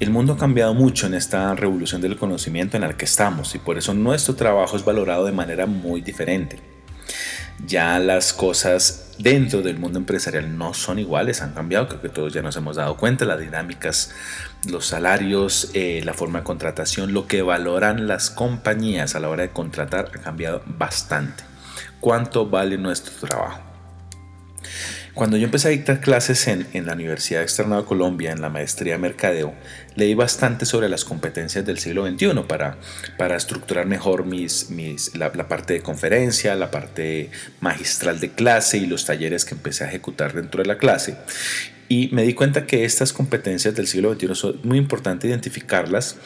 [0.00, 3.58] El mundo ha cambiado mucho en esta revolución del conocimiento en la que estamos y
[3.58, 6.58] por eso nuestro trabajo es valorado de manera muy diferente.
[7.64, 12.32] Ya las cosas dentro del mundo empresarial no son iguales, han cambiado, creo que todos
[12.32, 14.12] ya nos hemos dado cuenta, las dinámicas,
[14.68, 19.44] los salarios, eh, la forma de contratación, lo que valoran las compañías a la hora
[19.44, 21.44] de contratar ha cambiado bastante.
[22.00, 23.73] ¿Cuánto vale nuestro trabajo?
[25.14, 28.94] Cuando yo empecé a dictar clases en, la Universidad Externa de Colombia, en la maestría
[28.94, 29.54] de Mercadeo,
[29.94, 32.78] leí bastante sobre las competencias del siglo XXI para,
[33.16, 38.86] para estructurar mejor mis, mis, la, parte de conferencia, la parte magistral de clase y
[38.86, 41.16] los talleres que empecé a ejecutar dentro de la clase.
[41.88, 46.16] Y me di cuenta que estas competencias del siglo XXI son muy importante identificarlas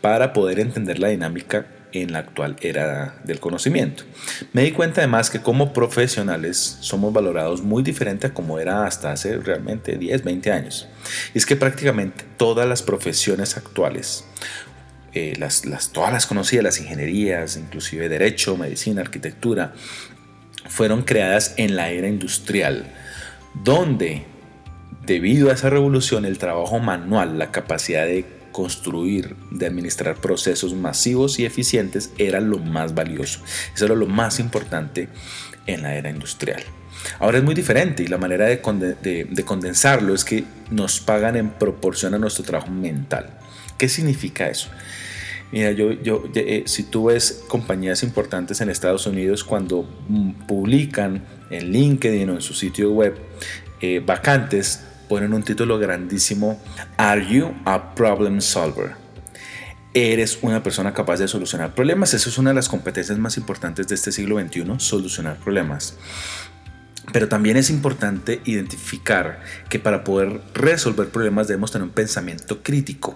[0.00, 4.04] para poder entender la dinámica en la actual era del conocimiento.
[4.52, 9.12] Me di cuenta además que como profesionales somos valorados muy diferente a como era hasta
[9.12, 10.88] hace realmente 10, 20 años.
[11.34, 14.24] Y es que prácticamente todas las profesiones actuales,
[15.14, 15.62] eh, las,
[15.92, 19.74] todas las conocidas, las ingenierías, inclusive derecho, medicina, arquitectura,
[20.68, 22.86] fueron creadas en la era industrial,
[23.62, 24.24] donde
[25.04, 31.38] debido a esa revolución el trabajo manual, la capacidad de construir, de administrar procesos masivos
[31.38, 33.40] y eficientes era lo más valioso.
[33.74, 35.08] Eso era lo más importante
[35.66, 36.62] en la era industrial.
[37.18, 38.60] Ahora es muy diferente y la manera de,
[39.44, 43.38] condensarlo es que nos pagan en proporción a nuestro trabajo mental.
[43.78, 44.68] ¿Qué significa eso?
[45.50, 51.24] Mira, yo, yo, eh, si tú ves compañías importantes en Estados Unidos cuando mm, publican
[51.50, 53.18] en LinkedIn o en su sitio web
[53.80, 56.58] eh, vacantes, ponen un título grandísimo,
[56.96, 58.92] Are you a problem solver?
[59.92, 62.14] ¿Eres una persona capaz de solucionar problemas?
[62.14, 65.98] Esa es una de las competencias más importantes de este siglo XXI, solucionar problemas.
[67.12, 73.14] Pero también es importante identificar que para poder resolver problemas debemos tener un pensamiento crítico,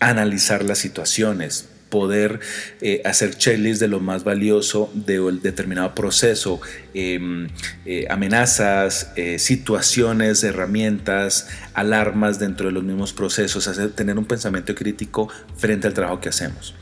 [0.00, 2.40] analizar las situaciones, poder
[2.80, 6.58] eh, hacer checklists de lo más valioso de un determinado proceso,
[6.94, 7.48] em,
[7.84, 14.74] eh, amenazas, eh, situaciones, herramientas, alarmas dentro de los mismos procesos, hacer, tener un pensamiento
[14.74, 16.74] crítico frente al trabajo que hacemos.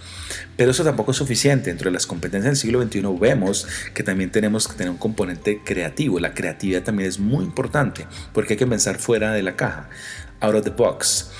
[0.57, 1.71] Pero eso tampoco es suficiente.
[1.71, 5.61] Dentro de las competencias del siglo XXI vemos que también tenemos que tener un componente
[5.65, 6.21] creativo.
[6.21, 9.91] La creatividad también es muy importante porque hay que pensar fuera de la caja,
[10.39, 11.33] out of the box.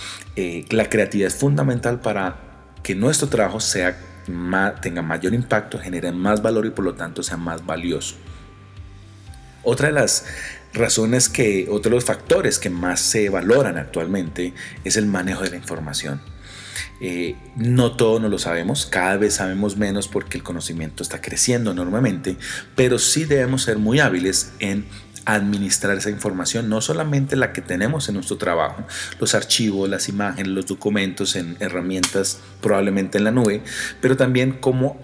[0.71, 2.50] la creatividad es fundamental para
[2.91, 3.97] que nuestro trabajo sea,
[4.83, 8.17] tenga mayor impacto, genere más valor y por lo tanto sea más valioso.
[9.63, 10.27] Otra de las
[10.73, 15.51] razones que, otro de los factores que más se valoran actualmente es el manejo de
[15.51, 16.21] la información.
[17.01, 21.71] Eh, no todo no lo sabemos, cada vez sabemos menos porque el conocimiento está creciendo
[21.71, 22.39] enormemente,
[22.75, 24.85] pero sí debemos ser muy hábiles en
[25.35, 28.85] administrar esa información, no solamente la que tenemos en nuestro trabajo,
[29.19, 33.63] los archivos, las imágenes, los documentos en herramientas probablemente en la nube,
[34.01, 34.99] pero también cómo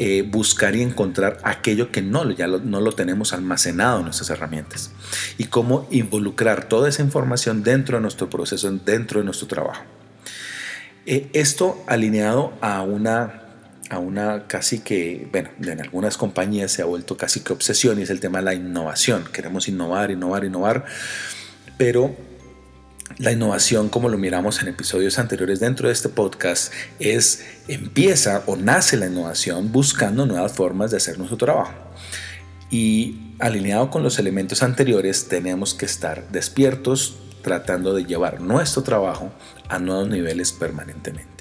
[0.00, 4.92] eh, buscar y encontrar aquello que no, ya no lo tenemos almacenado en nuestras herramientas
[5.38, 9.82] y cómo involucrar toda esa información dentro de nuestro proceso, dentro de nuestro trabajo.
[11.04, 13.47] Eh, esto alineado a una
[13.90, 18.02] a una casi que, bueno, en algunas compañías se ha vuelto casi que obsesión y
[18.02, 19.24] es el tema de la innovación.
[19.32, 20.84] Queremos innovar, innovar, innovar,
[21.76, 22.14] pero
[23.16, 28.56] la innovación, como lo miramos en episodios anteriores dentro de este podcast, es empieza o
[28.56, 31.72] nace la innovación buscando nuevas formas de hacer nuestro trabajo.
[32.70, 39.32] Y alineado con los elementos anteriores, tenemos que estar despiertos tratando de llevar nuestro trabajo
[39.68, 41.37] a nuevos niveles permanentemente.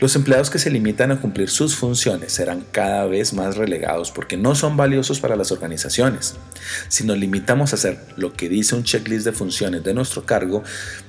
[0.00, 4.36] Los empleados que se limitan a cumplir sus funciones serán cada vez más relegados porque
[4.36, 6.36] no son valiosos para las organizaciones.
[6.88, 10.62] Si nos limitamos a hacer lo que dice un checklist de funciones de nuestro cargo,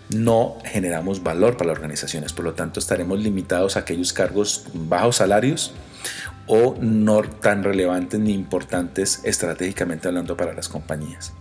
[0.09, 2.33] no generamos valor para las organizaciones.
[2.33, 5.71] Por lo tanto, estaremos limitados a aquellos cargos bajos salarios
[6.47, 11.31] o no tan relevantes ni importantes estratégicamente hablando para las compañías.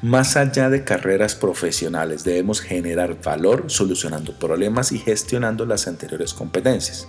[0.00, 7.08] Más allá de carreras profesionales, debemos generar valor solucionando problemas y gestionando las anteriores competencias.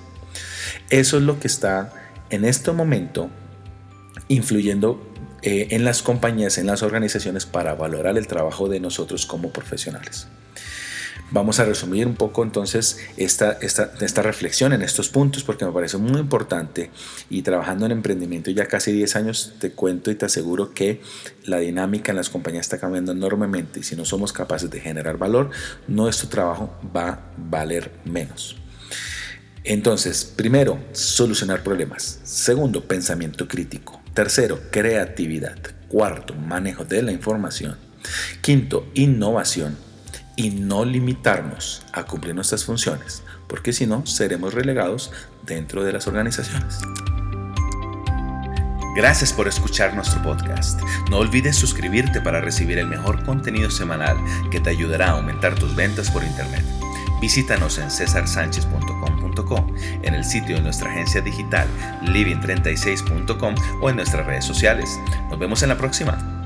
[0.90, 1.94] Eso es lo que está
[2.32, 3.30] en este momento
[4.28, 5.00] influyendo
[5.44, 10.28] eh, en las compañías, en las organizaciones para valorar el trabajo de nosotros como profesionales.
[11.32, 15.72] Vamos a resumir un poco entonces esta, esta, esta reflexión en estos puntos porque me
[15.72, 16.90] parece muy importante
[17.30, 21.02] y trabajando en emprendimiento ya casi 10 años te cuento y te aseguro que
[21.46, 25.18] la dinámica en las compañías está cambiando enormemente y si no somos capaces de generar
[25.18, 25.52] valor,
[25.88, 28.56] nuestro trabajo va a valer menos.
[29.64, 32.22] Entonces, primero, solucionar problemas.
[32.24, 34.02] Segundo, pensamiento crítico.
[34.14, 35.58] Tercero, creatividad.
[35.90, 37.78] Cuarto, manejo de la información.
[38.42, 39.89] Quinto, innovación.
[40.40, 45.12] Y no limitarnos a cumplir nuestras funciones, porque si no, seremos relegados
[45.46, 46.78] dentro de las organizaciones.
[48.96, 50.80] Gracias por escuchar nuestro podcast.
[51.10, 54.16] No olvides suscribirte para recibir el mejor contenido semanal
[54.50, 56.64] que te ayudará a aumentar tus ventas por Internet.
[57.20, 59.68] Visítanos en cesarsanchez.com.co,
[60.04, 61.68] en el sitio de nuestra agencia digital
[62.04, 64.98] living36.com o en nuestras redes sociales.
[65.30, 66.39] Nos vemos en la próxima.